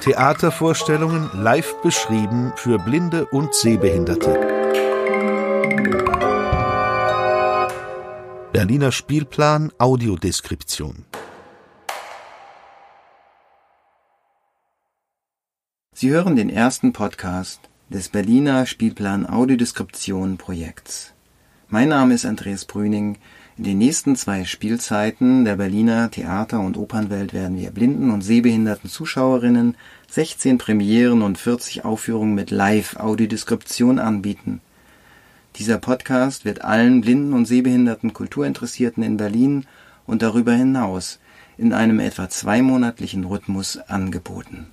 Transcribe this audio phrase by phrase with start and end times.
[0.00, 4.38] Theatervorstellungen live beschrieben für Blinde und Sehbehinderte.
[8.52, 11.06] Berliner Spielplan Audiodeskription.
[15.92, 21.14] Sie hören den ersten Podcast des Berliner Spielplan Audiodeskription Projekts.
[21.68, 23.16] Mein Name ist Andreas Brüning.
[23.56, 28.90] In den nächsten zwei Spielzeiten der Berliner Theater- und Opernwelt werden wir blinden und sehbehinderten
[28.90, 29.74] Zuschauerinnen
[30.10, 34.60] 16 Premieren und 40 Aufführungen mit Live-Audiodeskription anbieten.
[35.56, 39.66] Dieser Podcast wird allen blinden und sehbehinderten Kulturinteressierten in Berlin
[40.06, 41.18] und darüber hinaus
[41.56, 44.66] in einem etwa zweimonatlichen Rhythmus angeboten.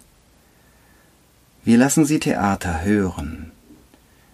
[1.64, 3.52] Wir lassen Sie Theater hören.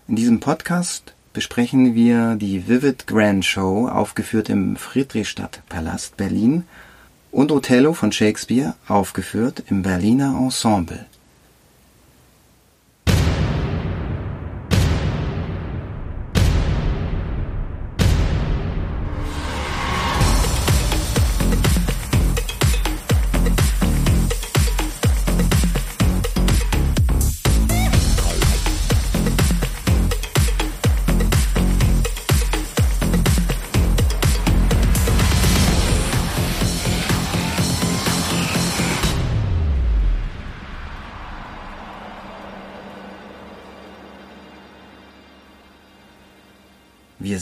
[0.07, 6.63] In diesem Podcast besprechen wir die Vivid Grand Show, aufgeführt im Friedrichstadtpalast Berlin,
[7.31, 11.05] und Othello von Shakespeare, aufgeführt im Berliner Ensemble.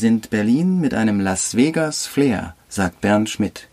[0.06, 3.68] Sind Berlin mit einem Las Vegas Flair, sagt Bernd Schmidt.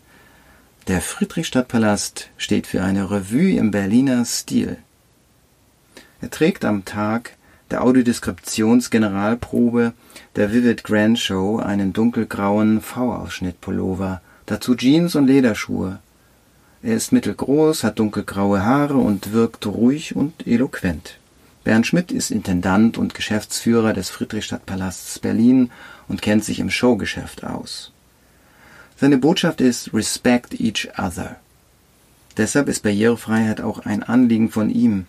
[0.87, 4.77] Der Friedrichstadtpalast steht für eine Revue im Berliner Stil.
[6.21, 7.37] Er trägt am Tag
[7.69, 9.93] der Audiodeskriptionsgeneralprobe
[10.35, 15.99] der Vivid Grand Show einen dunkelgrauen V-Ausschnitt-Pullover, dazu Jeans und Lederschuhe.
[16.81, 21.19] Er ist mittelgroß, hat dunkelgraue Haare und wirkt ruhig und eloquent.
[21.63, 25.71] Bernd Schmidt ist Intendant und Geschäftsführer des Friedrichstadtpalasts Berlin
[26.07, 27.91] und kennt sich im Showgeschäft aus.
[28.97, 31.37] Seine Botschaft ist Respect each other.
[32.37, 35.05] Deshalb ist Barrierefreiheit auch ein Anliegen von ihm.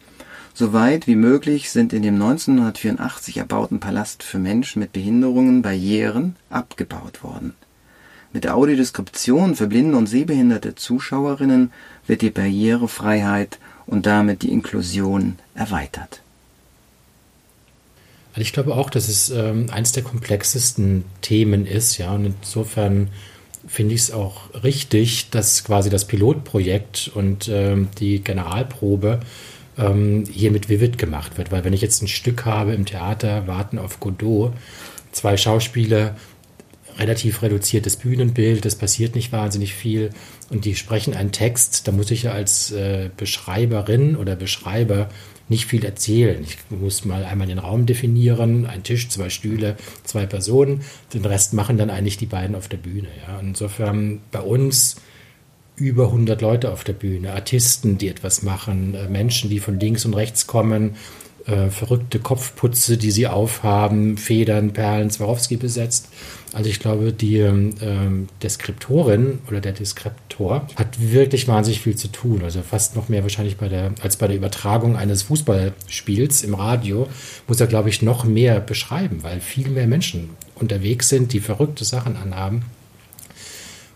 [0.53, 7.25] Soweit wie möglich sind in dem 1984 erbauten Palast für Menschen mit Behinderungen Barrieren abgebaut
[7.25, 7.55] worden.
[8.33, 11.73] Mit der Audiodeskription für blinde und sehbehinderte Zuschauerinnen
[12.07, 16.24] wird die Barrierefreiheit und damit die Inklusion erweitert.
[18.35, 23.09] Also ich glaube auch, dass es ähm, eines der komplexesten Themen ist, ja, und insofern
[23.67, 29.21] finde ich es auch richtig, dass quasi das Pilotprojekt und ähm, die Generalprobe
[29.79, 31.53] ähm, hier mit Vivid gemacht wird.
[31.53, 34.53] Weil wenn ich jetzt ein Stück habe im Theater, Warten auf Godot,
[35.13, 36.17] zwei Schauspieler,
[36.99, 40.11] relativ reduziertes Bühnenbild, es passiert nicht wahnsinnig viel
[40.51, 45.09] und die sprechen einen Text, da muss ich ja als äh, Beschreiberin oder Beschreiber
[45.49, 46.43] nicht viel erzählen.
[46.43, 50.83] Ich muss mal einmal den Raum definieren, ein Tisch, zwei Stühle, zwei Personen.
[51.13, 53.09] Den Rest machen dann eigentlich die beiden auf der Bühne.
[53.27, 53.39] Ja.
[53.41, 54.97] Insofern bei uns
[55.77, 60.05] über 100 Leute auf der Bühne, Artisten, die etwas machen, äh, Menschen, die von links
[60.05, 60.97] und rechts kommen,
[61.47, 66.09] äh, verrückte Kopfputze, die sie aufhaben, Federn, Perlen, Swarovski besetzt.
[66.55, 72.43] Also ich glaube, die ähm, Deskriptorin oder der Deskriptor hat wirklich wahnsinnig viel zu tun.
[72.45, 77.09] Also fast noch mehr wahrscheinlich bei der, als bei der Übertragung eines Fußballspiels im Radio,
[77.49, 81.85] muss er, glaube ich, noch mehr beschreiben, weil viel mehr Menschen unterwegs sind, die verrückte
[81.85, 82.63] Sachen anhaben.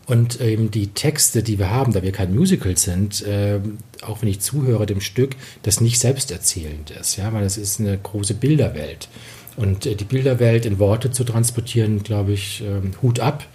[0.08, 3.60] Und eben die Texte, die wir haben, da wir kein Musical sind, äh,
[4.00, 7.98] auch wenn ich zuhöre dem Stück, das nicht selbsterzählend ist, ja, weil es ist eine
[7.98, 9.08] große Bilderwelt.
[9.56, 13.46] Und äh, die Bilderwelt in Worte zu transportieren, glaube ich, äh, Hut ab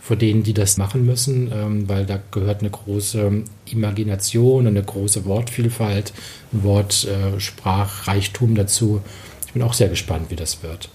[0.00, 5.24] vor denen, die das machen müssen, ähm, weil da gehört eine große Imagination, eine große
[5.24, 6.12] Wortvielfalt,
[6.52, 9.00] ein Wortsprachreichtum dazu.
[9.46, 10.88] Ich bin auch sehr gespannt, wie das wird.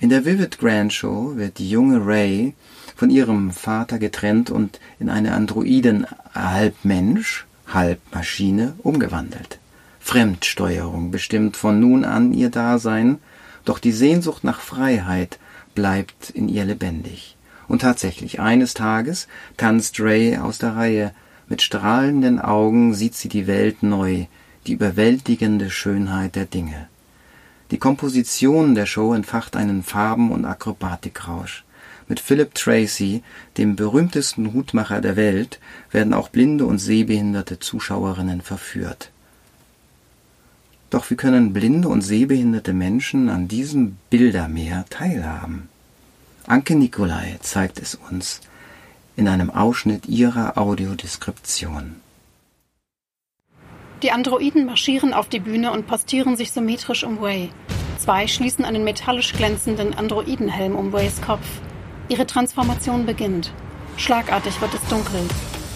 [0.00, 2.54] In der Vivid Grand Show wird die junge Ray
[2.98, 6.04] von ihrem Vater getrennt und in eine Androiden
[6.34, 9.60] halb Mensch, halb Maschine umgewandelt.
[10.00, 13.18] Fremdsteuerung bestimmt von nun an ihr Dasein,
[13.64, 15.38] doch die Sehnsucht nach Freiheit
[15.76, 17.36] bleibt in ihr lebendig.
[17.68, 21.14] Und tatsächlich, eines Tages tanzt Ray aus der Reihe,
[21.46, 24.26] mit strahlenden Augen sieht sie die Welt neu,
[24.66, 26.88] die überwältigende Schönheit der Dinge.
[27.70, 31.64] Die Komposition der Show entfacht einen Farben- und Akrobatikrausch.
[32.08, 33.22] Mit Philip Tracy,
[33.56, 35.60] dem berühmtesten Hutmacher der Welt,
[35.90, 39.10] werden auch blinde und sehbehinderte Zuschauerinnen verführt.
[40.90, 45.68] Doch wie können blinde und sehbehinderte Menschen an diesem Bildermeer teilhaben?
[46.46, 48.40] Anke Nicolai zeigt es uns.
[49.18, 51.96] in einem Ausschnitt ihrer Audiodeskription.
[54.02, 57.50] Die Androiden marschieren auf die Bühne und postieren sich symmetrisch um Way.
[57.98, 61.48] Zwei schließen einen metallisch glänzenden Androidenhelm um Ways Kopf.
[62.08, 63.52] Ihre Transformation beginnt.
[63.98, 65.20] Schlagartig wird es dunkel.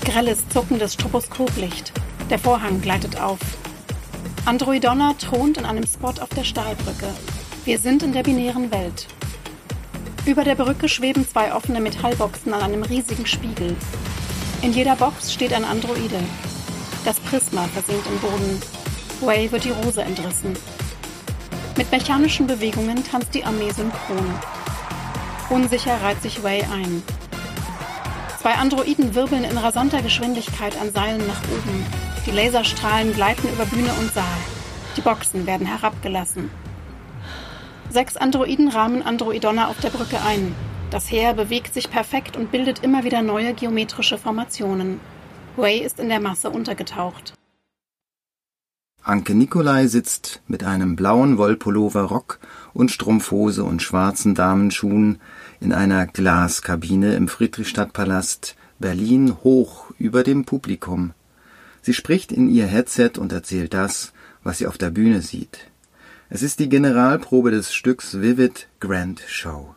[0.04, 1.92] Grelles, zuckendes Stroboskoplicht.
[2.30, 3.38] Der Vorhang gleitet auf.
[4.46, 7.08] Androidonna thront in einem Spot auf der Stahlbrücke.
[7.66, 9.08] Wir sind in der binären Welt.
[10.24, 13.76] Über der Brücke schweben zwei offene Metallboxen an einem riesigen Spiegel.
[14.62, 16.20] In jeder Box steht ein Androide.
[17.04, 18.62] Das Prisma versinkt im Boden.
[19.20, 20.56] Way wird die Rose entrissen.
[21.76, 24.34] Mit mechanischen Bewegungen tanzt die Armee synchron.
[25.52, 27.02] Unsicher reiht sich Way ein.
[28.40, 31.84] Zwei Androiden wirbeln in rasanter Geschwindigkeit an Seilen nach oben.
[32.24, 34.24] Die Laserstrahlen gleiten über Bühne und Saal.
[34.96, 36.50] Die Boxen werden herabgelassen.
[37.90, 40.54] Sechs Androiden rahmen Androidonna auf der Brücke ein.
[40.90, 45.00] Das Heer bewegt sich perfekt und bildet immer wieder neue geometrische Formationen.
[45.56, 47.34] Way ist in der Masse untergetaucht.
[49.04, 52.38] Anke Nikolai sitzt mit einem blauen Wollpullover Rock
[52.72, 55.20] und Strumpfhose und schwarzen Damenschuhen
[55.62, 61.12] in einer Glaskabine im Friedrichstadtpalast Berlin hoch über dem Publikum.
[61.82, 64.12] Sie spricht in ihr Headset und erzählt das,
[64.42, 65.70] was sie auf der Bühne sieht.
[66.30, 69.74] Es ist die Generalprobe des Stücks Vivid Grand Show.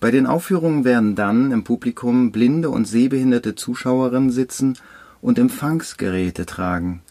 [0.00, 4.78] Bei den Aufführungen werden dann im Publikum blinde und sehbehinderte Zuschauerinnen sitzen
[5.20, 7.02] und Empfangsgeräte tragen.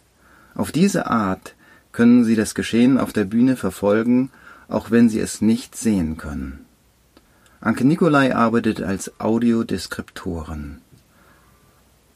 [0.56, 1.54] Auf diese Art
[1.92, 4.32] können sie das Geschehen auf der Bühne verfolgen,
[4.68, 6.64] auch wenn sie es nicht sehen können.
[7.65, 10.81] Anke Nikolai arbeitet als Audiodeskriptorin.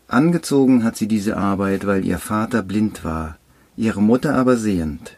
[0.07, 3.39] Angezogen hat sie diese Arbeit, weil ihr Vater blind war,
[3.75, 5.17] ihre Mutter aber sehend.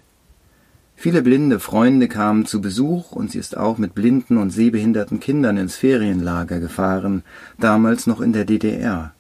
[0.96, 5.58] Viele blinde Freunde kamen zu Besuch und sie ist auch mit blinden und sehbehinderten Kindern
[5.58, 7.24] ins Ferienlager gefahren,
[7.60, 9.14] damals noch in der DDR.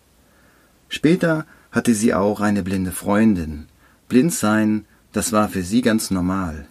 [0.87, 3.65] Später hatte sie auch eine blinde Freundin.
[4.07, 6.67] Blind sein, das war für sie ganz normal.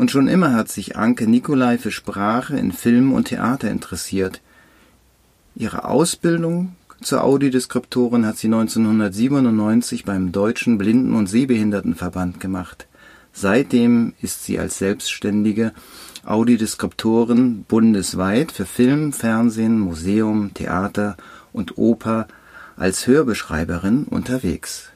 [0.00, 4.40] Und schon immer hat sich Anke Nikolai für Sprache in Film und Theater interessiert.
[5.54, 12.86] Ihre Ausbildung zur Audiodeskriptorin hat sie 1997 beim Deutschen Blinden- und Sehbehindertenverband gemacht.
[13.34, 15.74] Seitdem ist sie als selbstständige
[16.24, 21.18] Audiodeskriptorin bundesweit für Film, Fernsehen, Museum, Theater
[21.52, 22.26] und Oper
[22.78, 24.88] als Hörbeschreiberin unterwegs.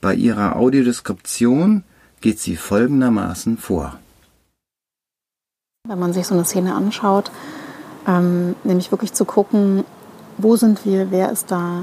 [0.00, 1.84] Bei ihrer Audiodeskription
[2.20, 3.99] geht sie folgendermaßen vor.
[5.90, 7.32] Wenn man sich so eine Szene anschaut,
[8.06, 9.82] ähm, nämlich wirklich zu gucken,
[10.38, 11.82] wo sind wir, wer ist da,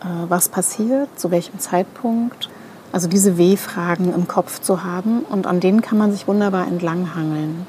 [0.00, 2.48] äh, was passiert, zu welchem Zeitpunkt
[2.92, 7.66] also diese W-Fragen im Kopf zu haben und an denen kann man sich wunderbar entlanghangeln.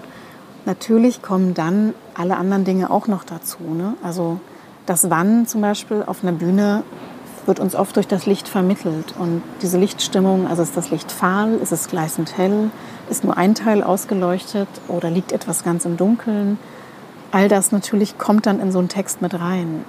[0.66, 3.58] Natürlich kommen dann alle anderen Dinge auch noch dazu.
[3.62, 3.96] Ne?
[4.04, 4.40] Also
[4.86, 6.84] das Wann zum Beispiel auf einer Bühne
[7.46, 9.16] wird uns oft durch das Licht vermittelt.
[9.20, 12.70] Und diese Lichtstimmung, also ist das Licht fahl, ist es gleißend hell,
[13.10, 16.58] ist nur ein Teil ausgeleuchtet oder liegt etwas ganz im Dunkeln.
[17.32, 19.84] All das natürlich kommt dann in so einen Text mit rein.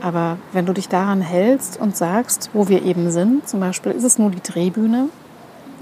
[0.00, 4.04] Aber wenn du dich daran hältst und sagst, wo wir eben sind, zum Beispiel ist
[4.04, 5.08] es nur die Drehbühne,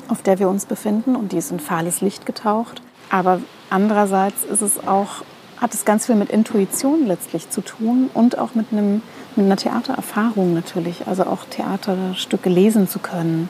[0.09, 2.81] auf der wir uns befinden und die ist in fahles Licht getaucht.
[3.11, 3.41] Aber
[3.71, 5.23] andererseits ist es auch,
[5.59, 9.03] hat es ganz viel mit Intuition letztlich zu tun und auch mit, einem,
[9.37, 11.07] mit einer Theatererfahrung natürlich.
[11.07, 13.49] Also auch Theaterstücke lesen zu können,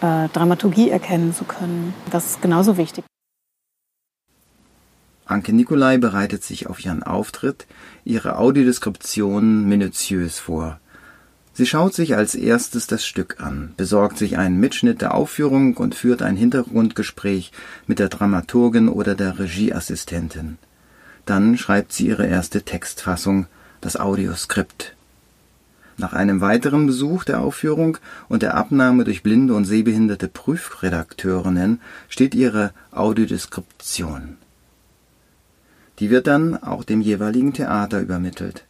[0.00, 1.94] äh, Dramaturgie erkennen zu können.
[2.10, 3.04] Das ist genauso wichtig.
[5.26, 7.66] Anke Nikolai bereitet sich auf ihren Auftritt,
[8.04, 10.80] ihre Audiodeskription minutiös vor.
[11.52, 15.94] Sie schaut sich als erstes das Stück an, besorgt sich einen Mitschnitt der Aufführung und
[15.94, 17.52] führt ein Hintergrundgespräch
[17.86, 20.58] mit der Dramaturgin oder der Regieassistentin.
[21.26, 23.46] Dann schreibt sie ihre erste Textfassung,
[23.80, 24.96] das Audioskript.
[26.00, 27.98] Nach einem weiteren Besuch der Aufführung
[28.30, 31.78] und der Abnahme durch blinde und sehbehinderte Prüfredakteurinnen
[32.08, 34.38] steht ihre Audiodeskription.
[35.98, 38.64] Die wird dann auch dem jeweiligen Theater übermittelt.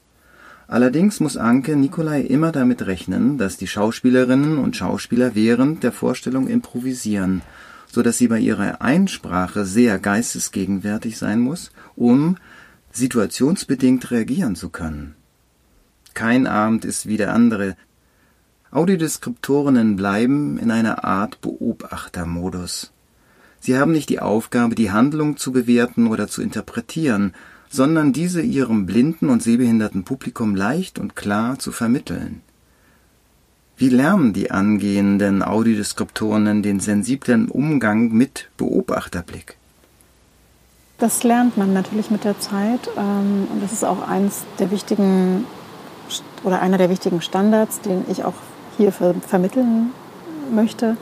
[0.66, 6.48] Allerdings muss Anke Nikolai immer damit rechnen, dass die Schauspielerinnen und Schauspieler während der Vorstellung
[6.48, 7.42] improvisieren,
[7.86, 12.38] so dass sie bei ihrer Einsprache sehr geistesgegenwärtig sein muss, um
[12.90, 15.14] situationsbedingt reagieren zu können.
[16.20, 17.76] Kein Abend ist wie der andere.
[18.72, 22.92] Audiodeskriptorinnen bleiben in einer Art Beobachtermodus.
[23.58, 27.32] Sie haben nicht die Aufgabe, die Handlung zu bewerten oder zu interpretieren,
[27.70, 32.42] sondern diese ihrem blinden und sehbehinderten Publikum leicht und klar zu vermitteln.
[33.78, 39.56] Wie lernen die angehenden Audiodeskriptoren den sensiblen Umgang mit Beobachterblick?
[40.98, 45.46] Das lernt man natürlich mit der Zeit ähm, und das ist auch eines der wichtigen
[46.44, 48.34] oder einer der wichtigen Standards, den ich auch
[48.76, 49.92] hier ver vermitteln
[50.52, 50.96] möchte,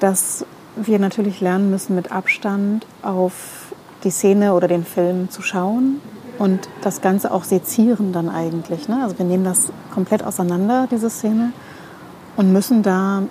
[0.00, 0.44] dass
[0.76, 3.72] wir natürlich lernen müssen, mit Abstand auf
[4.04, 6.00] die Szene oder den Film zu schauen
[6.38, 8.88] und das Ganze auch sezieren dann eigentlich.
[8.88, 9.02] Ne?
[9.02, 11.52] Also wir nehmen das komplett auseinander, diese Szene,
[12.36, 13.24] und müssen da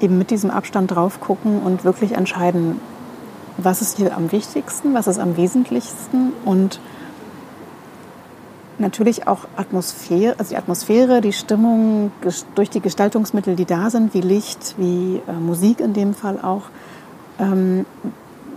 [0.00, 2.80] eben mit diesem Abstand drauf gucken und wirklich entscheiden,
[3.58, 6.80] was ist hier am wichtigsten, was ist am wesentlichsten und
[8.80, 12.12] natürlich auch Atmosphäre, also die Atmosphäre, die Stimmung
[12.54, 16.62] durch die Gestaltungsmittel, die da sind, wie Licht, wie äh, Musik in dem Fall auch.
[17.38, 17.86] Ähm,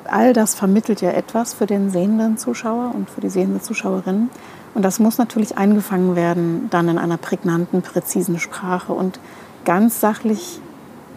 [0.06, 4.30] all das vermittelt ja etwas für den sehenden Zuschauer und für die sehende Zuschauerin.
[4.74, 8.94] Und das muss natürlich eingefangen werden, dann in einer prägnanten, präzisen Sprache.
[8.94, 9.20] Und
[9.66, 10.60] ganz sachlich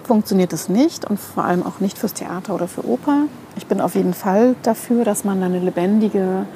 [0.05, 3.25] funktioniert es nicht und vor allem auch nicht fürs Theater oder für Oper.
[3.57, 6.47] Ich bin auf jeden Fall dafür, dass man eine lebendige,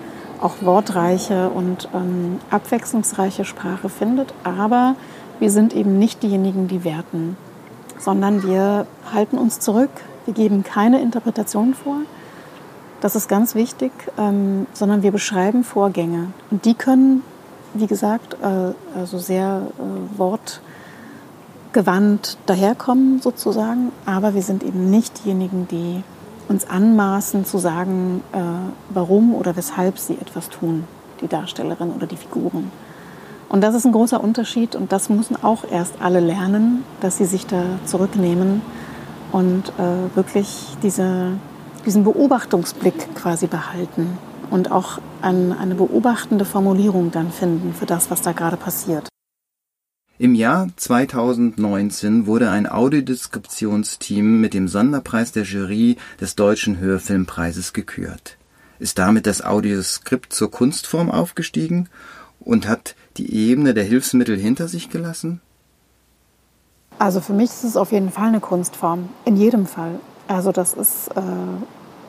[0.40, 4.32] auch wortreiche und ähm, abwechslungsreiche Sprache findet.
[4.44, 4.94] Aber
[5.38, 7.36] wir sind eben nicht diejenigen, die werten,
[7.98, 9.90] sondern wir halten uns zurück.
[10.26, 11.96] Wir geben keine Interpretation vor.
[13.00, 16.28] Das ist ganz wichtig, ähm, sondern wir beschreiben Vorgänge.
[16.50, 17.22] Und die können,
[17.72, 20.60] wie gesagt, äh, also sehr äh, wort
[21.72, 26.02] gewandt daherkommen sozusagen, aber wir sind eben nicht diejenigen, die
[26.50, 28.38] uns anmaßen zu sagen, äh,
[28.92, 30.84] warum oder weshalb sie etwas tun,
[31.20, 32.72] die Darstellerin oder die Figuren.
[33.48, 37.24] Und das ist ein großer Unterschied und das müssen auch erst alle lernen, dass sie
[37.24, 38.62] sich da zurücknehmen
[39.30, 41.32] und äh, wirklich diese,
[41.86, 44.18] diesen Beobachtungsblick quasi behalten
[44.50, 49.08] und auch an eine beobachtende Formulierung dann finden für das, was da gerade passiert.
[50.20, 58.36] Im Jahr 2019 wurde ein Audiodeskriptionsteam mit dem Sonderpreis der Jury des Deutschen Hörfilmpreises gekürt.
[58.78, 61.88] Ist damit das Audioskript zur Kunstform aufgestiegen
[62.38, 65.40] und hat die Ebene der Hilfsmittel hinter sich gelassen?
[66.98, 70.00] Also für mich ist es auf jeden Fall eine Kunstform, in jedem Fall.
[70.28, 71.22] Also das ist äh,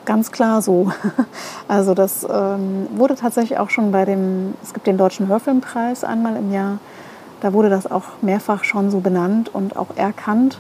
[0.03, 0.91] ganz klar so.
[1.70, 6.36] Also das ähm, wurde tatsächlich auch schon bei dem, es gibt den Deutschen Hörfilmpreis einmal
[6.36, 6.80] im Jahr,
[7.41, 10.60] da wurde das auch mehrfach schon so benannt und auch erkannt,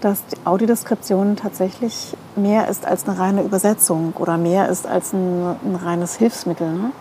[0.00, 5.56] dass die Audiodeskription tatsächlich mehr ist als eine reine Übersetzung oder mehr ist als ein,
[5.64, 6.70] ein reines Hilfsmittel.
[6.70, 6.92] Ne?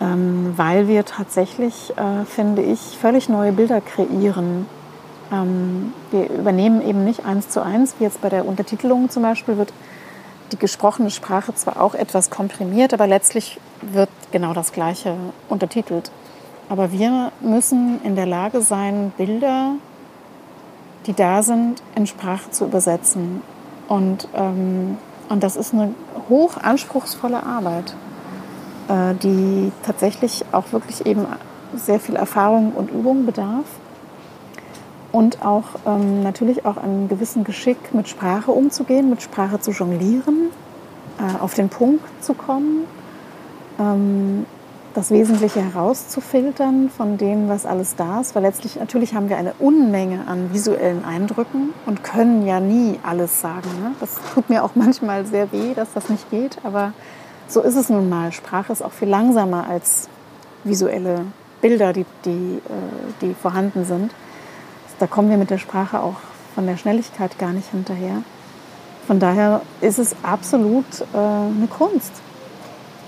[0.00, 4.66] Ähm, weil wir tatsächlich, äh, finde ich, völlig neue Bilder kreieren.
[5.32, 9.56] Ähm, wir übernehmen eben nicht eins zu eins, wie jetzt bei der Untertitelung zum Beispiel
[9.56, 9.72] wird
[10.52, 15.14] die gesprochene Sprache zwar auch etwas komprimiert, aber letztlich wird genau das Gleiche
[15.48, 16.10] untertitelt.
[16.68, 19.74] Aber wir müssen in der Lage sein, Bilder,
[21.06, 23.40] die da sind, in Sprache zu übersetzen.
[23.88, 25.94] Und, ähm, und das ist eine
[26.28, 27.94] hoch anspruchsvolle Arbeit,
[28.88, 31.26] äh, die tatsächlich auch wirklich eben
[31.74, 33.66] sehr viel Erfahrung und Übung bedarf.
[35.12, 40.50] Und auch ähm, natürlich auch einen gewissen Geschick mit Sprache umzugehen, mit Sprache zu jonglieren,
[41.18, 42.84] äh, auf den Punkt zu kommen.
[43.78, 44.46] Ähm,
[44.96, 48.34] das Wesentliche herauszufiltern von dem, was alles da ist.
[48.34, 53.42] Weil letztlich natürlich haben wir eine Unmenge an visuellen Eindrücken und können ja nie alles
[53.42, 53.68] sagen.
[53.82, 53.92] Ne?
[54.00, 56.58] Das tut mir auch manchmal sehr weh, dass das nicht geht.
[56.64, 56.94] Aber
[57.46, 58.32] so ist es nun mal.
[58.32, 60.08] Sprache ist auch viel langsamer als
[60.64, 61.26] visuelle
[61.60, 64.12] Bilder, die, die, äh, die vorhanden sind.
[64.98, 66.16] Da kommen wir mit der Sprache auch
[66.54, 68.22] von der Schnelligkeit gar nicht hinterher.
[69.06, 72.12] Von daher ist es absolut äh, eine Kunst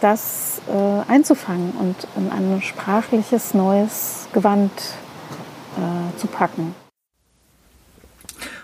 [0.01, 4.73] das äh, einzufangen und in ein sprachliches neues Gewand
[5.77, 6.75] äh, zu packen.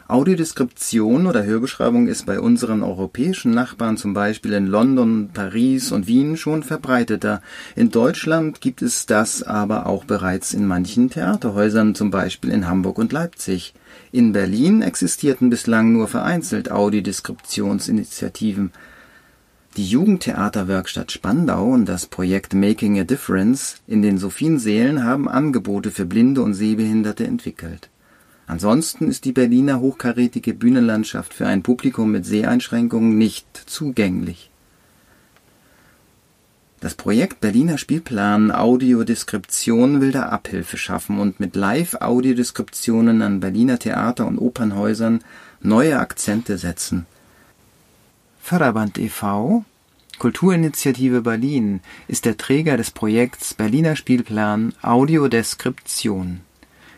[0.06, 6.36] Audiodeskription oder Hörbeschreibung ist bei unseren europäischen Nachbarn zum Beispiel in London, Paris und Wien
[6.36, 7.40] schon verbreiteter.
[7.74, 12.98] In Deutschland gibt es das aber auch bereits in manchen Theaterhäusern, zum Beispiel in Hamburg
[12.98, 13.72] und Leipzig.
[14.12, 18.72] In Berlin existierten bislang nur vereinzelt Audiodeskriptionsinitiativen.
[19.76, 26.06] Die Jugendtheaterwerkstatt Spandau und das Projekt Making a Difference in den Sophienseelen haben Angebote für
[26.06, 27.90] Blinde und Sehbehinderte entwickelt.
[28.46, 34.52] Ansonsten ist die Berliner hochkarätige Bühnenlandschaft für ein Publikum mit Seheinschränkungen nicht zugänglich.
[36.78, 44.28] Das Projekt Berliner Spielplan Audiodeskription will da Abhilfe schaffen und mit Live-Audiodeskriptionen an Berliner Theater
[44.28, 45.24] und Opernhäusern
[45.60, 47.06] neue Akzente setzen
[48.44, 49.64] Förderband e.V.
[50.18, 56.40] Kulturinitiative Berlin ist der Träger des Projekts Berliner Spielplan Audiodeskription.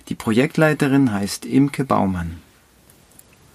[0.08, 2.38] Die Projektleiterin heißt Imke Baumann.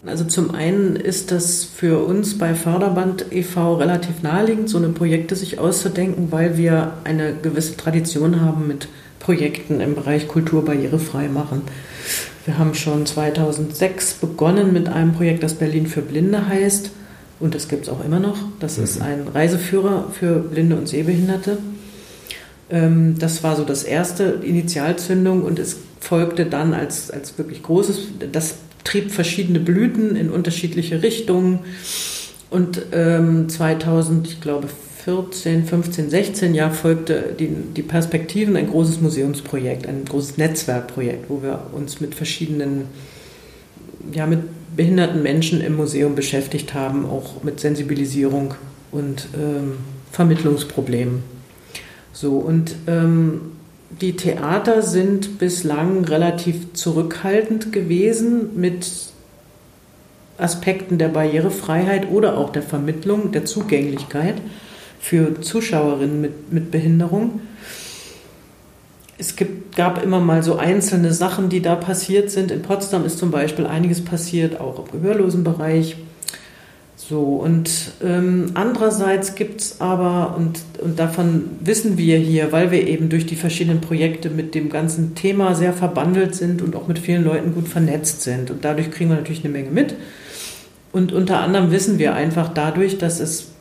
[0.06, 3.76] Also zum einen ist das für uns bei Förderband e.V.
[3.76, 8.88] relativ naheliegend, so eine Projekte sich auszudenken, weil wir eine gewisse Tradition haben mit
[9.20, 11.64] Projekten im Bereich Kultur barrierefrei machen.
[12.46, 16.92] Wir haben schon 2006 begonnen mit einem Projekt, das Berlin für Blinde heißt.
[17.42, 18.38] Und das gibt es auch immer noch.
[18.60, 19.06] Das ist mhm.
[19.06, 21.58] ein Reiseführer für Blinde und Sehbehinderte.
[22.70, 28.00] Ähm, das war so das erste Initialzündung und es folgte dann als, als wirklich großes,
[28.32, 31.60] das trieb verschiedene Blüten in unterschiedliche Richtungen.
[32.50, 34.68] Und ähm, 2000, ich glaube,
[35.04, 41.42] 14, 15, 16 Jahr folgte die, die Perspektiven ein großes Museumsprojekt, ein großes Netzwerkprojekt, wo
[41.42, 42.86] wir uns mit verschiedenen,
[44.14, 44.42] ja, mit
[44.76, 48.56] behinderten Menschen im Museum beschäftigt haben, auch mit Sensibilisierung
[48.92, 49.78] und ähm,
[50.12, 51.24] Vermittlungsproblemen.
[52.14, 53.42] So, und ähm,
[53.90, 58.90] die Theater sind bislang relativ zurückhaltend gewesen mit
[60.38, 64.36] Aspekten der Barrierefreiheit oder auch der Vermittlung, der Zugänglichkeit
[65.00, 67.42] für Zuschauerinnen mit, mit Behinderung.
[69.18, 72.52] Es gibt, gab immer mal so einzelne Sachen, die da passiert sind.
[72.52, 75.96] In Potsdam ist zum Beispiel einiges passiert, auch im Gehörlosenbereich.
[77.12, 77.70] So, und
[78.04, 83.26] ähm, andererseits gibt es aber, und, und davon wissen wir hier, weil wir eben durch
[83.26, 87.54] die verschiedenen Projekte mit dem ganzen Thema sehr verbandelt sind und auch mit vielen Leuten
[87.54, 88.50] gut vernetzt sind.
[88.50, 89.96] Und dadurch kriegen wir natürlich eine Menge mit.
[90.94, 93.52] Und unter anderem wissen wir einfach dadurch, dass es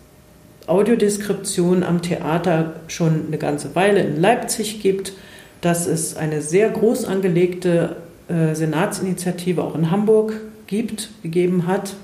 [0.66, 5.12] Audiodeskription am Theater schon eine ganze Weile in Leipzig gibt,
[5.60, 7.96] dass es eine sehr groß angelegte
[8.28, 10.34] äh, Senatsinitiative auch in Hamburg
[10.66, 11.94] gibt, gegeben hat.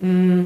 [0.00, 0.42] Mm.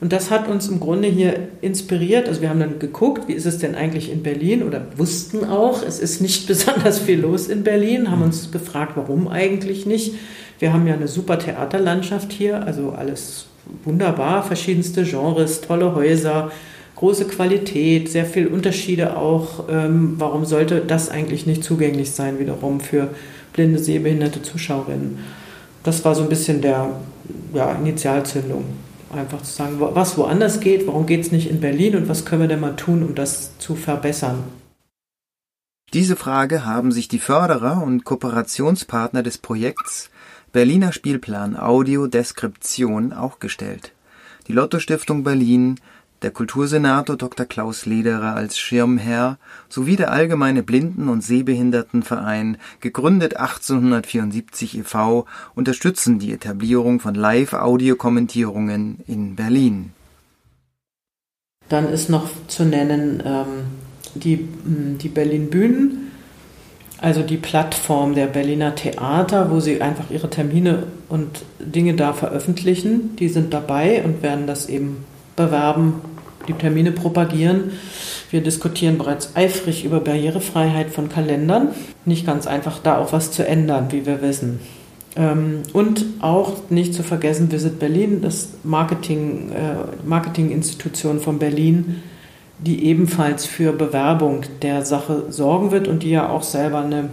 [0.00, 2.26] Und das hat uns im Grunde hier inspiriert.
[2.26, 5.82] Also wir haben dann geguckt, wie ist es denn eigentlich in Berlin oder wussten auch,
[5.82, 10.14] es ist nicht besonders viel los in Berlin, haben uns gefragt, warum eigentlich nicht.
[10.58, 13.46] Wir haben ja eine super Theaterlandschaft hier, also alles
[13.84, 16.50] wunderbar, verschiedenste Genres, tolle Häuser,
[17.00, 19.64] große Qualität, sehr viele Unterschiede auch.
[19.70, 23.08] Ähm, warum sollte das eigentlich nicht zugänglich sein, wiederum für
[23.54, 25.18] blinde, sehbehinderte Zuschauerinnen?
[25.82, 26.90] Das war so ein bisschen der
[27.54, 28.64] ja, Initialzündung.
[29.10, 32.42] Einfach zu sagen, was woanders geht, warum geht es nicht in Berlin und was können
[32.42, 34.44] wir denn mal tun, um das zu verbessern?
[35.94, 40.10] Diese Frage haben sich die Förderer und Kooperationspartner des Projekts
[40.52, 43.92] Berliner Spielplan Audiodeskription auch gestellt.
[44.48, 45.80] Die Lotto-Stiftung Berlin,
[46.22, 47.46] der Kultursenator Dr.
[47.46, 56.32] Klaus Lederer als Schirmherr sowie der Allgemeine Blinden- und Sehbehindertenverein, gegründet 1874 e.V., unterstützen die
[56.32, 59.92] Etablierung von Live-Audiokommentierungen in Berlin.
[61.68, 63.46] Dann ist noch zu nennen ähm,
[64.14, 66.10] die, die Berlin Bühnen,
[67.00, 73.16] also die Plattform der Berliner Theater, wo sie einfach ihre Termine und Dinge da veröffentlichen.
[73.16, 75.04] Die sind dabei und werden das eben
[75.36, 76.02] bewerben,
[76.50, 77.72] die Termine propagieren.
[78.30, 81.68] Wir diskutieren bereits eifrig über Barrierefreiheit von Kalendern.
[82.04, 84.60] Nicht ganz einfach, da auch was zu ändern, wie wir wissen.
[85.16, 92.02] Ähm, und auch nicht zu vergessen Visit Berlin, das Marketing, äh, Marketinginstitution von Berlin,
[92.58, 97.10] die ebenfalls für Bewerbung der Sache sorgen wird und die ja auch selber eine,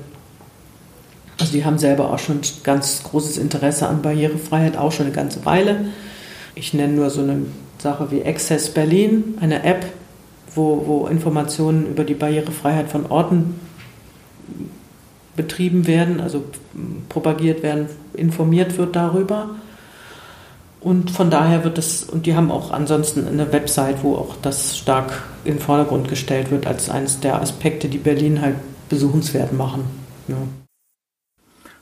[1.40, 5.46] also die haben selber auch schon ganz großes Interesse an Barrierefreiheit, auch schon eine ganze
[5.46, 5.86] Weile.
[6.54, 7.46] Ich nenne nur so eine
[7.78, 9.86] Sache wie Access Berlin, eine App,
[10.56, 13.60] wo, wo Informationen über die Barrierefreiheit von Orten
[15.36, 16.44] betrieben werden, also
[17.10, 19.52] propagiert werden, informiert wird darüber.
[20.82, 24.78] Und von daher wird es, und die haben auch ansonsten eine Website, wo auch das
[24.78, 28.56] stark in den Vordergrund gestellt wird, als eines der Aspekte, die Berlin halt
[28.90, 29.84] besuchenswert machen.
[30.28, 30.36] Ja.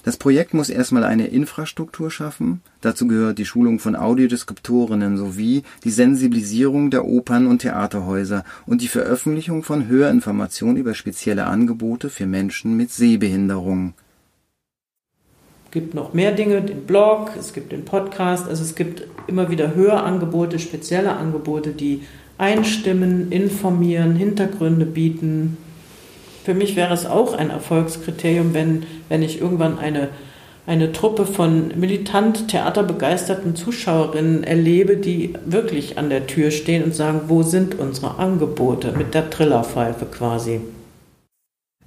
[0.06, 2.62] Das Projekt muss erstmal eine Infrastruktur schaffen.
[2.82, 8.88] Dazu gehört die Schulung von Audiodeskriptorinnen sowie die Sensibilisierung der Opern- und Theaterhäuser und die
[8.88, 13.96] Veröffentlichung von Hörinformationen über spezielle Angebote für Menschen mit Sehbehinderung
[15.72, 19.76] gibt noch mehr Dinge, den Blog, es gibt den Podcast, also es gibt immer wieder
[19.76, 22.04] Hörangebote, spezielle Angebote, die
[22.38, 25.58] einstimmen, informieren, Hintergründe bieten.
[26.46, 30.10] Für mich wäre es auch ein Erfolgskriterium, wenn, wenn ich irgendwann eine,
[30.68, 37.22] eine Truppe von militant theaterbegeisterten Zuschauerinnen erlebe, die wirklich an der Tür stehen und sagen,
[37.30, 40.62] wo sind unsere Angebote mit der Trillerpfeife quasi.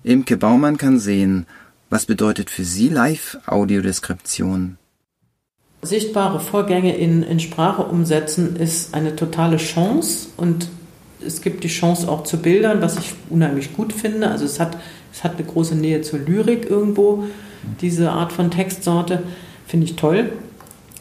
[0.03, 1.47] Imke Baumann kann sehen,
[1.89, 4.77] was bedeutet für Sie Live-Audiodeskription?
[5.83, 10.69] Sichtbare Vorgänge in, in Sprache umsetzen ist eine totale Chance und
[11.25, 14.31] es gibt die Chance auch zu Bildern, was ich unheimlich gut finde.
[14.31, 14.77] Also es hat,
[15.13, 17.25] es hat eine große Nähe zur Lyrik irgendwo,
[17.81, 19.23] diese Art von Textsorte.
[19.67, 20.33] Finde ich toll,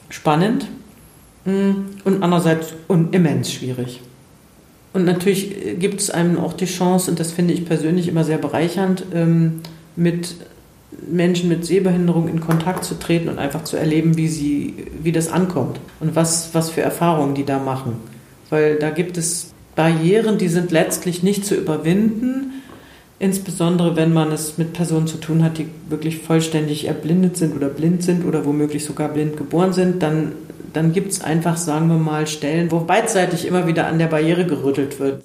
[0.09, 0.67] spannend
[1.45, 1.71] mm,
[2.03, 4.01] und andererseits immens schwierig.
[4.93, 8.23] Und natürlich äh, gibt es einem auch die Chance, und das finde ich persönlich immer
[8.23, 9.61] sehr bereichernd, ähm,
[9.95, 10.35] mit
[11.09, 15.29] Menschen mit Sehbehinderung in Kontakt zu treten und einfach zu erleben, wie, sie, wie das
[15.29, 17.93] ankommt und was, was für Erfahrungen die da machen.
[18.49, 22.63] Weil da gibt es Barrieren, die sind letztlich nicht zu überwinden,
[23.19, 27.69] insbesondere wenn man es mit Personen zu tun hat, die wirklich vollständig erblindet sind oder
[27.69, 30.31] blind sind oder womöglich sogar blind geboren sind, dann,
[30.73, 34.47] dann gibt es einfach, sagen wir mal, Stellen, wo beidseitig immer wieder an der Barriere
[34.47, 35.23] gerüttelt wird.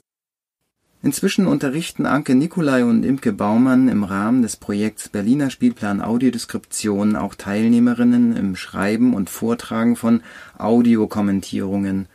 [1.03, 7.35] Inzwischen unterrichten Anke Nikolai und Imke Baumann im Rahmen des Projekts Berliner Spielplan Audiodeskription auch
[7.35, 10.21] Teilnehmerinnen im Schreiben und Vortragen von
[10.59, 12.07] Audiokommentierungen.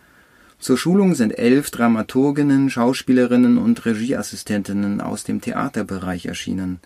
[0.68, 6.82] Zur Schulung sind elf Dramaturginnen, Schauspielerinnen und Regieassistentinnen aus dem Theaterbereich erschienen.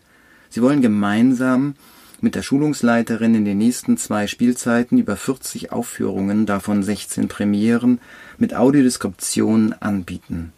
[0.51, 1.73] Sie wollen gemeinsam
[2.21, 7.99] mit der Schulungsleiterin in den nächsten zwei Spielzeiten über 40 Aufführungen, davon 16 Premieren,
[8.37, 10.53] mit Audiodeskription anbieten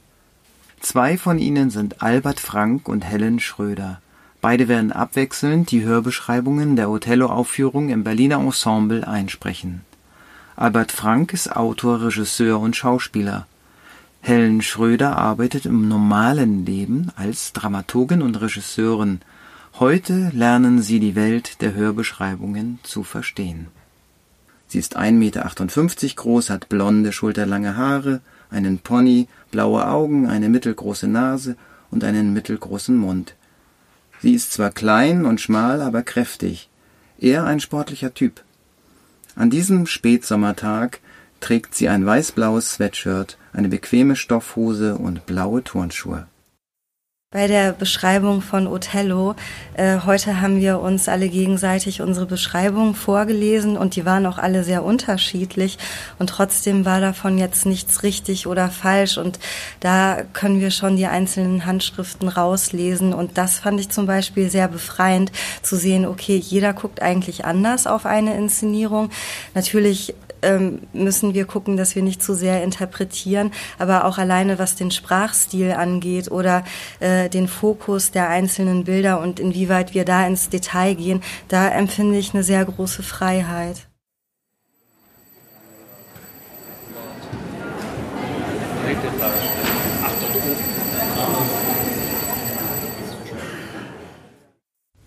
[0.81, 4.01] Zwei von ihnen sind Albert Frank und Helen Schröder.
[4.41, 9.85] Beide werden abwechselnd die Hörbeschreibungen der Othello-Aufführung im Berliner Ensemble einsprechen.
[10.55, 13.47] Albert Frank ist Autor, Regisseur und Schauspieler.
[14.21, 19.21] Helen Schröder arbeitet im normalen Leben als Dramaturgin und Regisseurin.
[19.79, 23.67] Heute lernen sie die Welt der Hörbeschreibungen zu verstehen.
[24.67, 31.07] Sie ist 1,58 Meter groß, hat blonde, schulterlange Haare, einen Pony, blaue Augen, eine mittelgroße
[31.07, 31.55] Nase
[31.89, 33.33] und einen mittelgroßen Mund.
[34.21, 36.69] Sie ist zwar klein und schmal, aber kräftig,
[37.17, 38.43] eher ein sportlicher Typ.
[39.35, 40.99] An diesem Spätsommertag
[41.39, 46.27] trägt sie ein weißblaues Sweatshirt, eine bequeme Stoffhose und blaue Turnschuhe
[47.33, 49.35] bei der Beschreibung von Othello.
[49.73, 54.63] Äh, heute haben wir uns alle gegenseitig unsere Beschreibungen vorgelesen und die waren auch alle
[54.63, 55.79] sehr unterschiedlich
[56.19, 59.39] und trotzdem war davon jetzt nichts richtig oder falsch und
[59.79, 64.67] da können wir schon die einzelnen Handschriften rauslesen und das fand ich zum Beispiel sehr
[64.67, 65.31] befreiend
[65.63, 69.09] zu sehen, okay, jeder guckt eigentlich anders auf eine Inszenierung.
[69.55, 70.13] Natürlich
[70.43, 74.91] ähm, müssen wir gucken, dass wir nicht zu sehr interpretieren, aber auch alleine was den
[74.91, 76.63] Sprachstil angeht oder
[76.99, 82.17] äh, den Fokus der einzelnen Bilder und inwieweit wir da ins Detail gehen, da empfinde
[82.17, 83.87] ich eine sehr große Freiheit.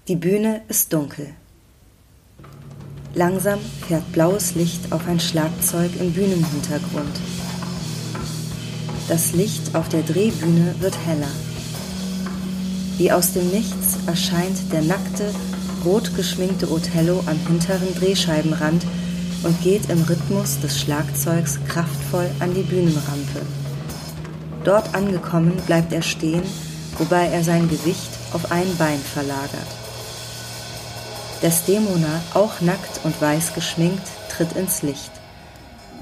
[0.09, 1.35] Die Bühne ist dunkel.
[3.16, 7.16] Langsam fährt blaues Licht auf ein Schlagzeug im Bühnenhintergrund.
[9.09, 11.31] Das Licht auf der Drehbühne wird heller.
[12.98, 15.33] Wie aus dem Nichts erscheint der nackte,
[15.83, 18.85] rot geschminkte Othello am hinteren Drehscheibenrand
[19.44, 23.40] und geht im Rhythmus des Schlagzeugs kraftvoll an die Bühnenrampe.
[24.62, 26.42] Dort angekommen bleibt er stehen,
[26.98, 29.75] wobei er sein Gewicht auf ein Bein verlagert.
[31.42, 35.11] Desdemona, auch nackt und weiß geschminkt, tritt ins Licht.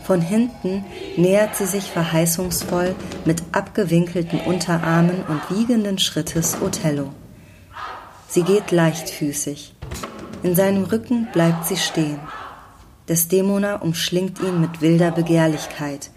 [0.05, 0.85] Von hinten
[1.16, 2.94] nähert sie sich verheißungsvoll
[3.25, 7.11] mit abgewinkelten Unterarmen und wiegenden Schrittes Othello.
[8.29, 9.75] Sie geht leichtfüßig.
[10.42, 12.20] In seinem Rücken bleibt sie stehen.
[13.09, 16.11] Desdemona umschlingt ihn mit wilder Begehrlichkeit.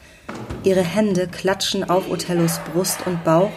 [0.64, 3.52] Ihre Hände klatschen auf Othellos Brust und Bauch,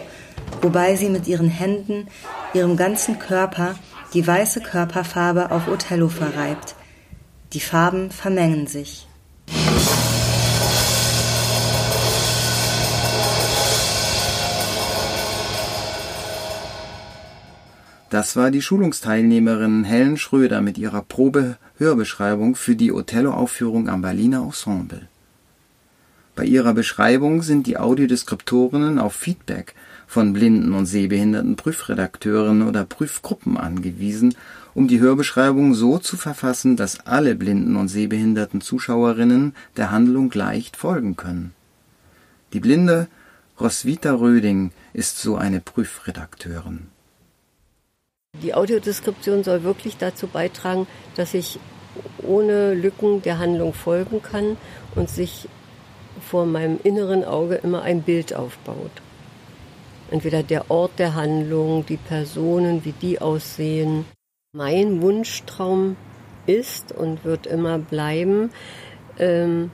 [0.61, 2.07] wobei sie mit ihren Händen,
[2.53, 3.75] ihrem ganzen Körper
[4.13, 6.75] die weiße Körperfarbe auf Othello verreibt.
[7.53, 9.07] Die Farben vermengen sich.
[18.09, 25.07] Das war die Schulungsteilnehmerin Helen Schröder mit ihrer Probe-Hörbeschreibung für die Othello-Aufführung am Berliner Ensemble.
[26.41, 29.75] Bei ihrer Beschreibung sind die Audiodeskriptorinnen auf Feedback
[30.07, 34.33] von blinden und sehbehinderten Prüfredakteuren oder Prüfgruppen angewiesen,
[34.73, 40.77] um die Hörbeschreibung so zu verfassen, dass alle blinden und sehbehinderten Zuschauerinnen der Handlung leicht
[40.77, 41.53] folgen können.
[42.53, 43.07] Die blinde
[43.59, 46.87] Roswitha Röding ist so eine Prüfredakteurin.
[48.41, 51.59] Die Audiodeskription soll wirklich dazu beitragen, dass ich
[52.23, 54.57] ohne Lücken der Handlung folgen kann
[54.95, 55.47] und sich
[56.21, 58.91] vor meinem inneren Auge immer ein Bild aufbaut.
[60.09, 64.05] Entweder der Ort der Handlung, die Personen, wie die aussehen.
[64.53, 65.95] Mein Wunschtraum
[66.45, 68.51] ist und wird immer bleiben,
[69.19, 69.71] ähm,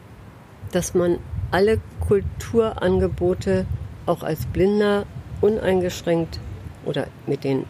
[0.71, 1.19] dass man
[1.51, 3.65] alle Kulturangebote
[4.05, 5.05] auch als Blinder
[5.41, 6.39] uneingeschränkt
[6.85, 7.65] oder mit den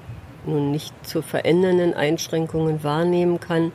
[0.46, 3.72] nun nicht zu verändernden Einschränkungen wahrnehmen kann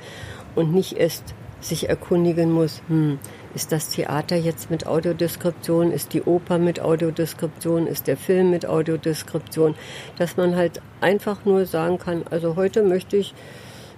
[0.54, 3.18] und nicht erst sich erkundigen muss, hm,
[3.54, 8.66] ist das Theater jetzt mit Audiodeskription, ist die Oper mit Audiodeskription, ist der Film mit
[8.66, 9.74] Audiodeskription,
[10.18, 13.34] dass man halt einfach nur sagen kann, also heute möchte ich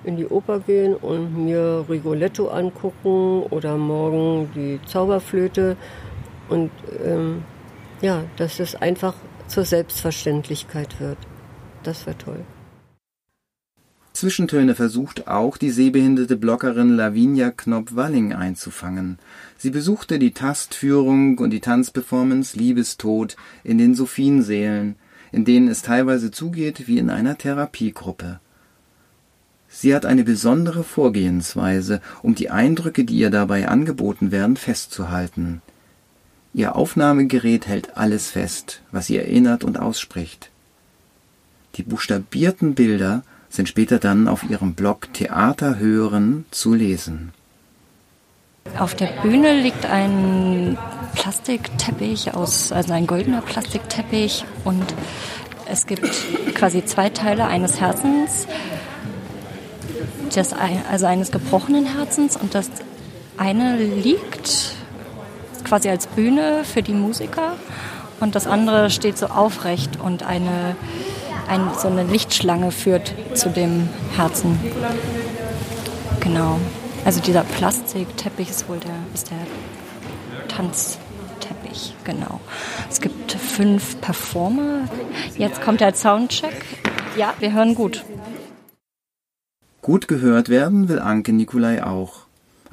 [0.05, 5.77] in die Oper gehen und mir Rigoletto angucken oder morgen die Zauberflöte
[6.49, 6.71] und
[7.05, 7.43] ähm,
[8.03, 9.15] ja, dass es einfach
[9.47, 11.19] zur Selbstverständlichkeit wird.
[11.83, 12.45] Das wäre toll.
[14.15, 19.19] Zwischentöne versucht auch die sehbehinderte Bloggerin Lavinia Knopp-Walling einzufangen.
[19.59, 24.95] Sie besuchte die Tastführung und die Tanzperformance Liebestod in den Sophienseelen,
[25.33, 28.39] in denen es teilweise zugeht wie in einer Therapiegruppe.
[29.69, 35.61] Sie hat eine besondere Vorgehensweise, um die Eindrücke, die ihr dabei angeboten werden, festzuhalten.
[36.53, 40.53] Ihr Aufnahmegerät hält alles fest, was sie erinnert und ausspricht.
[41.75, 43.25] Die buchstabierten Bilder
[43.55, 47.33] sind später dann auf ihrem Blog Theater hören zu lesen.
[48.79, 50.77] Auf der Bühne liegt ein
[51.15, 54.95] Plastikteppich aus, also ein goldener Plastikteppich und
[55.71, 56.11] es gibt
[56.55, 58.49] quasi zwei Teile eines Herzens,
[60.35, 60.53] das,
[60.91, 62.71] also eines gebrochenen Herzens und das
[63.37, 64.75] eine liegt
[65.65, 67.53] quasi als Bühne für die Musiker
[68.19, 70.75] und das andere steht so aufrecht und eine
[71.49, 74.59] ein, so eine Lichtschlange führt zu dem Herzen.
[76.21, 76.59] Genau.
[77.05, 79.39] Also dieser Plastikteppich ist wohl der, ist der
[80.49, 82.41] Tanzteppich, genau.
[82.91, 84.89] Es gibt fünf Performer.
[85.37, 86.55] Jetzt kommt der Soundcheck.
[87.17, 88.05] Ja, wir hören gut.
[89.83, 92.25] Gut gehört werden will Anke Nikolai auch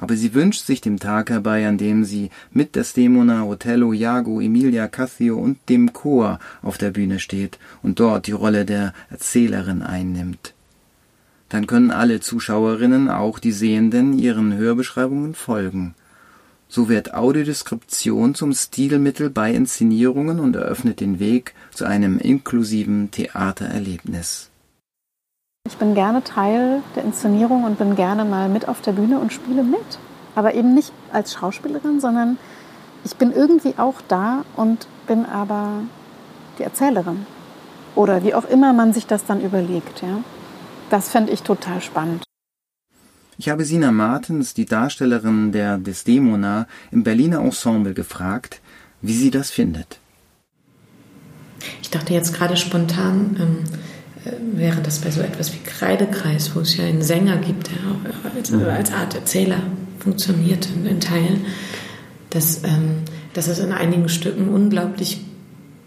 [0.02, 4.88] aber sie wünscht sich den Tag herbei, an dem sie mit Desdemona, Othello, Iago, Emilia,
[4.88, 10.54] Cassio und dem Chor auf der Bühne steht und dort die Rolle der Erzählerin einnimmt.
[11.50, 15.96] Dann können alle Zuschauerinnen, auch die Sehenden, ihren Hörbeschreibungen folgen.
[16.68, 24.51] So wird Audiodeskription zum Stilmittel bei Inszenierungen und eröffnet den Weg zu einem inklusiven Theatererlebnis.
[25.68, 29.32] Ich bin gerne Teil der Inszenierung und bin gerne mal mit auf der Bühne und
[29.32, 30.00] spiele mit.
[30.36, 32.38] Aber eben nicht als Schauspielerin, sondern
[33.04, 35.84] ich bin irgendwie auch da und bin aber
[36.58, 37.26] die Erzählerin.
[37.96, 40.02] Oder wie auch immer man sich das dann überlegt.
[40.02, 40.24] Ja?
[40.90, 42.24] Das fände ich total spannend.
[43.38, 48.62] Ich habe Sina Martens, die Darstellerin der Desdemona, im Berliner Ensemble gefragt,
[49.02, 50.00] wie sie das findet.
[51.82, 53.64] Ich dachte jetzt gerade spontan, ähm,
[54.54, 58.52] wäre das bei so etwas wie Kreidekreis, wo es ja einen Sänger gibt, der als,
[58.52, 58.66] mhm.
[58.66, 59.62] als Art Erzähler
[60.00, 61.46] funktioniert in, in Teilen,
[62.30, 63.04] dass, ähm,
[63.34, 65.22] dass es in einigen Stücken unglaublich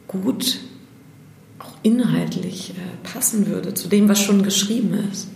[0.09, 0.61] gut,
[1.59, 5.29] auch inhaltlich äh, passen würde zu dem, was schon geschrieben ist.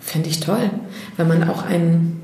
[0.00, 0.70] Fände ich toll,
[1.16, 2.19] weil man auch einen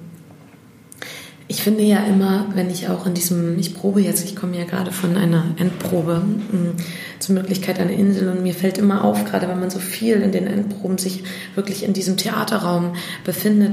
[1.49, 4.65] ich finde ja immer, wenn ich auch in diesem, ich probe jetzt, ich komme ja
[4.65, 6.75] gerade von einer Endprobe hm,
[7.21, 10.33] zur Möglichkeit einer Insel und mir fällt immer auf, gerade wenn man so viel in
[10.33, 11.23] den Endproben sich
[11.55, 13.73] wirklich in diesem Theaterraum befindet,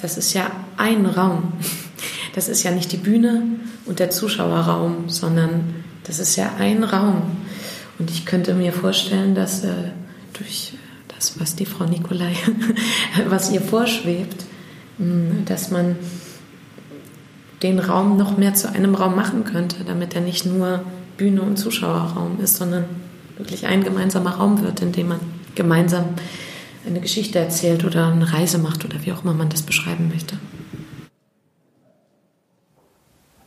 [0.00, 1.52] das ist ja ein Raum.
[2.32, 3.42] Das ist ja nicht die Bühne
[3.86, 7.22] und der Zuschauerraum, sondern das ist ja ein Raum.
[7.98, 9.90] Und ich könnte mir vorstellen, dass äh,
[10.34, 10.74] durch
[11.08, 12.36] das, was die Frau Nikolai,
[13.28, 14.44] was ihr vorschwebt,
[14.98, 15.96] hm, dass man
[17.62, 20.82] den Raum noch mehr zu einem Raum machen könnte, damit er nicht nur
[21.16, 22.84] Bühne und Zuschauerraum ist, sondern
[23.36, 25.20] wirklich ein gemeinsamer Raum wird, in dem man
[25.54, 26.06] gemeinsam
[26.86, 30.38] eine Geschichte erzählt oder eine Reise macht oder wie auch immer man das beschreiben möchte.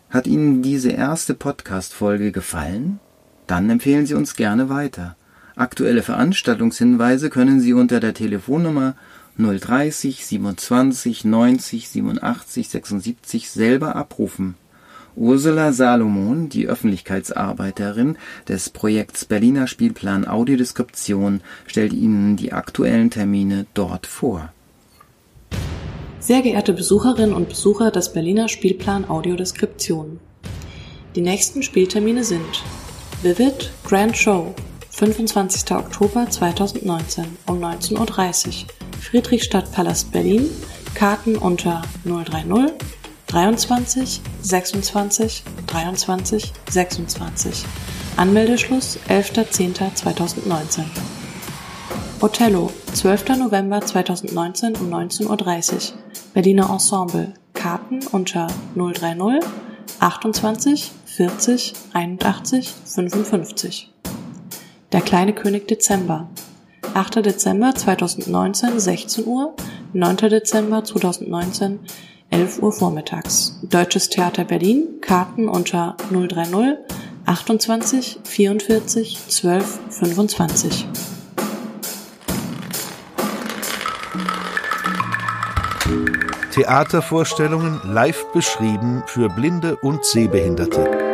[0.10, 3.00] Hat Ihnen diese erste Podcast-Folge gefallen?
[3.48, 5.16] Dann empfehlen Sie uns gerne weiter.
[5.56, 8.96] Aktuelle Veranstaltungshinweise können Sie unter der Telefonnummer
[9.38, 14.56] 030 27 90 87 76 selber abrufen.
[15.16, 18.18] Ursula Salomon, die Öffentlichkeitsarbeiterin
[18.48, 24.52] des Projekts Berliner Spielplan Audiodeskription, stellt Ihnen die aktuellen Termine dort vor.
[26.20, 30.20] Sehr geehrte Besucherinnen und Besucher des Berliner Spielplan Audiodeskription.
[31.16, 32.64] Die nächsten Spieltermine sind
[33.22, 34.56] Vivid Grand Show
[34.90, 35.72] 25.
[35.72, 40.50] Oktober 2019 um 19.30 Uhr Friedrichstadtpalast Berlin,
[40.96, 42.74] Karten unter 030
[43.28, 47.66] 23 26 23 26.
[48.16, 50.86] Anmeldeschluss 11.10.2019.
[52.22, 53.38] Othello, 12.
[53.40, 55.98] November 2019 um 19.30 Uhr.
[56.34, 57.34] Berliner Ensemble.
[57.54, 59.46] Karten unter 030
[60.00, 63.92] 28 40 81 55.
[64.92, 66.30] Der kleine König Dezember.
[66.94, 67.26] 8.
[67.26, 69.56] Dezember 2019 16 Uhr,
[69.94, 70.18] 9.
[70.30, 71.80] Dezember 2019
[72.30, 73.60] 11 Uhr vormittags.
[73.64, 76.78] Deutsches Theater Berlin, Karten unter 030
[77.26, 80.88] 28 44 12 25.
[86.54, 91.13] Theatervorstellungen live beschrieben für Blinde und Sehbehinderte.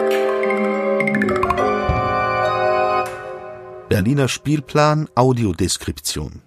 [4.00, 6.42] Berliner Spielplan Audiodeskription